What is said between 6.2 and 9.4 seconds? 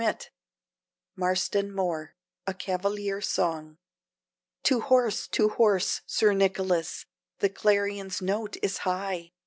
Nicholas, the clarion's note is high!